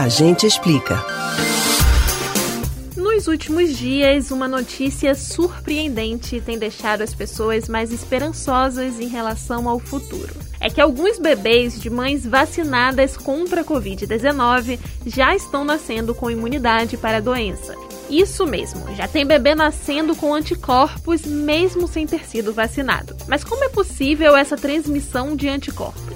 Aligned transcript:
A 0.00 0.08
gente 0.08 0.46
explica. 0.46 1.04
Nos 2.96 3.26
últimos 3.26 3.76
dias, 3.76 4.30
uma 4.30 4.48
notícia 4.48 5.14
surpreendente 5.14 6.40
tem 6.40 6.58
deixado 6.58 7.02
as 7.02 7.12
pessoas 7.12 7.68
mais 7.68 7.92
esperançosas 7.92 8.98
em 8.98 9.08
relação 9.08 9.68
ao 9.68 9.78
futuro. 9.78 10.34
É 10.58 10.70
que 10.70 10.80
alguns 10.80 11.18
bebês 11.18 11.78
de 11.78 11.90
mães 11.90 12.24
vacinadas 12.24 13.14
contra 13.14 13.60
a 13.60 13.64
Covid-19 13.64 14.78
já 15.04 15.36
estão 15.36 15.66
nascendo 15.66 16.14
com 16.14 16.30
imunidade 16.30 16.96
para 16.96 17.18
a 17.18 17.20
doença. 17.20 17.76
Isso 18.08 18.46
mesmo, 18.46 18.82
já 18.96 19.06
tem 19.06 19.26
bebê 19.26 19.54
nascendo 19.54 20.16
com 20.16 20.32
anticorpos 20.32 21.26
mesmo 21.26 21.86
sem 21.86 22.06
ter 22.06 22.24
sido 22.24 22.54
vacinado. 22.54 23.14
Mas 23.28 23.44
como 23.44 23.64
é 23.64 23.68
possível 23.68 24.34
essa 24.34 24.56
transmissão 24.56 25.36
de 25.36 25.46
anticorpos? 25.46 26.09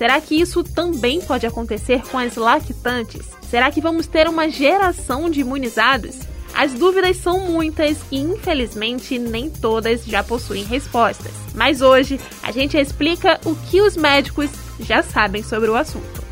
Será 0.00 0.18
que 0.18 0.34
isso 0.34 0.64
também 0.64 1.20
pode 1.20 1.46
acontecer 1.46 2.00
com 2.08 2.16
as 2.16 2.34
lactantes? 2.34 3.20
Será 3.42 3.70
que 3.70 3.82
vamos 3.82 4.06
ter 4.06 4.26
uma 4.26 4.48
geração 4.48 5.28
de 5.28 5.40
imunizados? 5.40 6.16
As 6.54 6.72
dúvidas 6.72 7.18
são 7.18 7.40
muitas 7.40 7.98
e, 8.10 8.18
infelizmente, 8.18 9.18
nem 9.18 9.50
todas 9.50 10.06
já 10.06 10.24
possuem 10.24 10.64
respostas. 10.64 11.32
Mas 11.54 11.82
hoje 11.82 12.18
a 12.42 12.50
gente 12.50 12.78
explica 12.78 13.38
o 13.44 13.54
que 13.54 13.82
os 13.82 13.94
médicos 13.94 14.48
já 14.80 15.02
sabem 15.02 15.42
sobre 15.42 15.68
o 15.68 15.76
assunto. 15.76 16.24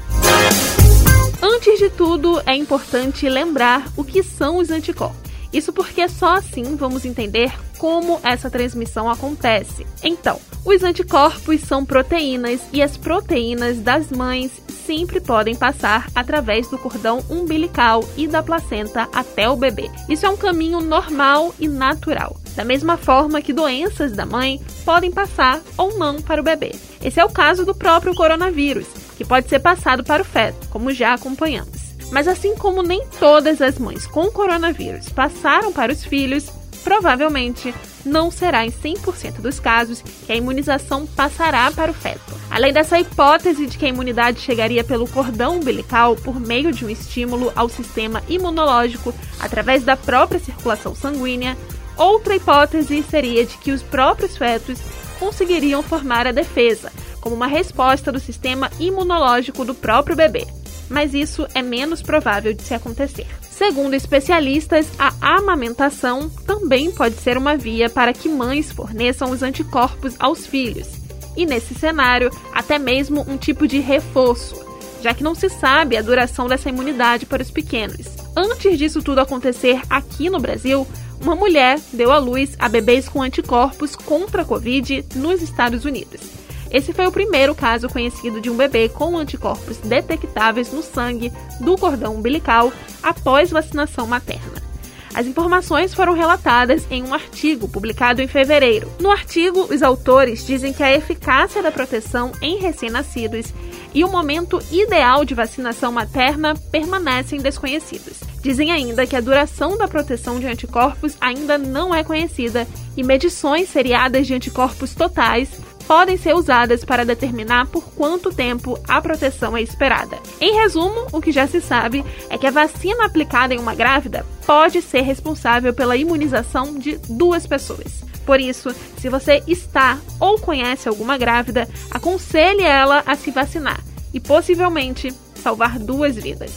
Antes 1.42 1.78
de 1.78 1.90
tudo, 1.90 2.42
é 2.46 2.56
importante 2.56 3.28
lembrar 3.28 3.92
o 3.98 4.02
que 4.02 4.22
são 4.22 4.56
os 4.56 4.70
anticorpos. 4.70 5.30
Isso 5.52 5.74
porque 5.74 6.08
só 6.08 6.36
assim 6.36 6.74
vamos 6.74 7.04
entender 7.04 7.52
como 7.76 8.18
essa 8.22 8.48
transmissão 8.48 9.10
acontece. 9.10 9.86
Então, 10.02 10.40
os 10.64 10.82
anticorpos 10.82 11.60
são 11.62 11.84
proteínas 11.84 12.60
e 12.72 12.82
as 12.82 12.96
proteínas 12.96 13.78
das 13.80 14.10
mães 14.10 14.50
sempre 14.86 15.20
podem 15.20 15.54
passar 15.54 16.08
através 16.14 16.68
do 16.68 16.78
cordão 16.78 17.22
umbilical 17.28 18.02
e 18.16 18.26
da 18.26 18.42
placenta 18.42 19.08
até 19.12 19.48
o 19.48 19.56
bebê. 19.56 19.90
Isso 20.08 20.24
é 20.24 20.28
um 20.30 20.36
caminho 20.36 20.80
normal 20.80 21.54
e 21.58 21.68
natural. 21.68 22.36
Da 22.56 22.64
mesma 22.64 22.96
forma 22.96 23.42
que 23.42 23.52
doenças 23.52 24.12
da 24.12 24.26
mãe 24.26 24.60
podem 24.84 25.12
passar 25.12 25.60
ou 25.76 25.98
não 25.98 26.20
para 26.20 26.40
o 26.40 26.44
bebê. 26.44 26.72
Esse 27.02 27.20
é 27.20 27.24
o 27.24 27.30
caso 27.30 27.64
do 27.64 27.74
próprio 27.74 28.14
coronavírus, 28.14 28.86
que 29.16 29.24
pode 29.24 29.48
ser 29.48 29.60
passado 29.60 30.02
para 30.02 30.22
o 30.22 30.24
feto, 30.24 30.68
como 30.70 30.92
já 30.92 31.14
acompanhamos. 31.14 31.88
Mas 32.10 32.26
assim 32.26 32.56
como 32.56 32.82
nem 32.82 33.06
todas 33.20 33.60
as 33.60 33.78
mães 33.78 34.06
com 34.06 34.30
coronavírus 34.30 35.10
passaram 35.10 35.72
para 35.72 35.92
os 35.92 36.04
filhos, 36.04 36.50
provavelmente 36.82 37.74
não 38.04 38.30
será 38.30 38.64
em 38.64 38.70
100% 38.70 39.40
dos 39.40 39.60
casos 39.60 40.02
que 40.02 40.32
a 40.32 40.36
imunização 40.36 41.06
passará 41.06 41.70
para 41.70 41.90
o 41.90 41.94
feto. 41.94 42.38
Além 42.50 42.72
dessa 42.72 42.98
hipótese 42.98 43.66
de 43.66 43.76
que 43.76 43.86
a 43.86 43.88
imunidade 43.88 44.40
chegaria 44.40 44.82
pelo 44.82 45.08
cordão 45.08 45.56
umbilical 45.56 46.16
por 46.16 46.40
meio 46.40 46.72
de 46.72 46.84
um 46.84 46.90
estímulo 46.90 47.52
ao 47.54 47.68
sistema 47.68 48.22
imunológico 48.28 49.14
através 49.38 49.84
da 49.84 49.96
própria 49.96 50.40
circulação 50.40 50.94
sanguínea, 50.94 51.56
outra 51.96 52.36
hipótese 52.36 53.02
seria 53.02 53.44
de 53.44 53.56
que 53.58 53.72
os 53.72 53.82
próprios 53.82 54.36
fetos 54.36 54.78
conseguiriam 55.18 55.82
formar 55.82 56.26
a 56.26 56.32
defesa, 56.32 56.92
como 57.20 57.34
uma 57.34 57.46
resposta 57.46 58.10
do 58.12 58.20
sistema 58.20 58.70
imunológico 58.78 59.64
do 59.64 59.74
próprio 59.74 60.16
bebê 60.16 60.46
mas 60.88 61.14
isso 61.14 61.46
é 61.54 61.62
menos 61.62 62.02
provável 62.02 62.52
de 62.52 62.62
se 62.62 62.74
acontecer. 62.74 63.26
Segundo 63.50 63.94
especialistas, 63.94 64.86
a 64.98 65.12
amamentação 65.20 66.30
também 66.46 66.90
pode 66.90 67.16
ser 67.16 67.36
uma 67.36 67.56
via 67.56 67.90
para 67.90 68.12
que 68.12 68.28
mães 68.28 68.70
forneçam 68.70 69.30
os 69.30 69.42
anticorpos 69.42 70.14
aos 70.18 70.46
filhos, 70.46 70.88
e 71.36 71.44
nesse 71.44 71.74
cenário, 71.74 72.30
até 72.52 72.78
mesmo 72.78 73.24
um 73.28 73.36
tipo 73.36 73.66
de 73.66 73.78
reforço, 73.78 74.54
já 75.02 75.14
que 75.14 75.24
não 75.24 75.34
se 75.34 75.48
sabe 75.48 75.96
a 75.96 76.02
duração 76.02 76.48
dessa 76.48 76.68
imunidade 76.68 77.26
para 77.26 77.42
os 77.42 77.50
pequenos. 77.50 78.06
Antes 78.36 78.78
disso 78.78 79.02
tudo 79.02 79.20
acontecer 79.20 79.80
aqui 79.90 80.30
no 80.30 80.38
Brasil, 80.38 80.86
uma 81.20 81.34
mulher 81.34 81.80
deu 81.92 82.12
à 82.12 82.18
luz 82.18 82.54
a 82.58 82.68
bebês 82.68 83.08
com 83.08 83.22
anticorpos 83.22 83.96
contra 83.96 84.42
a 84.42 84.44
Covid 84.44 85.04
nos 85.16 85.42
Estados 85.42 85.84
Unidos. 85.84 86.37
Esse 86.70 86.92
foi 86.92 87.06
o 87.06 87.12
primeiro 87.12 87.54
caso 87.54 87.88
conhecido 87.88 88.40
de 88.40 88.50
um 88.50 88.56
bebê 88.56 88.88
com 88.88 89.16
anticorpos 89.16 89.78
detectáveis 89.78 90.72
no 90.72 90.82
sangue 90.82 91.32
do 91.60 91.76
cordão 91.76 92.16
umbilical 92.16 92.72
após 93.02 93.50
vacinação 93.50 94.06
materna. 94.06 94.68
As 95.14 95.26
informações 95.26 95.94
foram 95.94 96.12
relatadas 96.12 96.86
em 96.90 97.02
um 97.02 97.14
artigo 97.14 97.68
publicado 97.68 98.20
em 98.20 98.28
fevereiro. 98.28 98.88
No 99.00 99.10
artigo, 99.10 99.66
os 99.72 99.82
autores 99.82 100.46
dizem 100.46 100.72
que 100.72 100.82
a 100.82 100.94
eficácia 100.94 101.62
da 101.62 101.72
proteção 101.72 102.32
em 102.42 102.58
recém-nascidos 102.58 103.52
e 103.94 104.04
o 104.04 104.08
momento 104.08 104.60
ideal 104.70 105.24
de 105.24 105.34
vacinação 105.34 105.90
materna 105.90 106.54
permanecem 106.70 107.40
desconhecidos. 107.40 108.20
Dizem 108.42 108.70
ainda 108.70 109.06
que 109.06 109.16
a 109.16 109.20
duração 109.20 109.76
da 109.76 109.88
proteção 109.88 110.38
de 110.38 110.46
anticorpos 110.46 111.16
ainda 111.20 111.58
não 111.58 111.94
é 111.94 112.04
conhecida 112.04 112.68
e 112.96 113.02
medições 113.02 113.68
seriadas 113.70 114.26
de 114.26 114.34
anticorpos 114.34 114.94
totais 114.94 115.48
podem 115.88 116.18
ser 116.18 116.34
usadas 116.34 116.84
para 116.84 117.02
determinar 117.02 117.66
por 117.68 117.82
quanto 117.94 118.30
tempo 118.30 118.78
a 118.86 119.00
proteção 119.00 119.56
é 119.56 119.62
esperada. 119.62 120.18
Em 120.38 120.54
resumo, 120.54 121.06
o 121.10 121.20
que 121.20 121.32
já 121.32 121.46
se 121.46 121.62
sabe 121.62 122.04
é 122.28 122.36
que 122.36 122.46
a 122.46 122.50
vacina 122.50 123.06
aplicada 123.06 123.54
em 123.54 123.58
uma 123.58 123.74
grávida 123.74 124.26
pode 124.46 124.82
ser 124.82 125.00
responsável 125.00 125.72
pela 125.72 125.96
imunização 125.96 126.78
de 126.78 126.98
duas 127.08 127.46
pessoas. 127.46 128.04
Por 128.26 128.38
isso, 128.38 128.68
se 128.98 129.08
você 129.08 129.42
está 129.46 129.98
ou 130.20 130.38
conhece 130.38 130.86
alguma 130.86 131.16
grávida, 131.16 131.66
aconselhe 131.90 132.62
ela 132.62 133.02
a 133.06 133.16
se 133.16 133.30
vacinar 133.30 133.80
e 134.12 134.20
possivelmente 134.20 135.10
salvar 135.36 135.78
duas 135.78 136.16
vidas. 136.16 136.52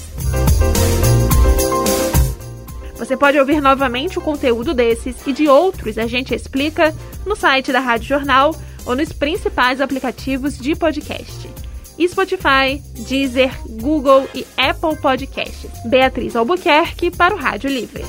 Você 2.98 3.16
pode 3.16 3.40
ouvir 3.40 3.62
novamente 3.62 4.19
o 4.19 4.22
conteúdo 4.22 4.74
desses 4.74 5.16
e 5.25 5.31
de 5.31 5.48
outros 5.48 5.98
a 5.98 6.06
gente 6.06 6.36
explica 6.36 6.94
no 7.25 7.36
site 7.36 7.72
da 7.72 7.80
Rádio 7.80 8.09
Jornal 8.09 8.53
ou 8.86 8.96
nos 8.96 9.12
principais 9.12 9.81
aplicativos 9.81 10.58
de 10.58 10.75
podcast. 10.75 11.50
Spotify, 12.08 12.81
Deezer, 13.08 13.52
Google 13.81 14.28
e 14.34 14.46
Apple 14.58 14.96
Podcasts. 14.97 15.69
Beatriz 15.86 16.36
Albuquerque 16.36 17.12
para 17.12 17.36
o 17.36 17.38
Rádio 17.38 17.69
Livre. 17.69 18.03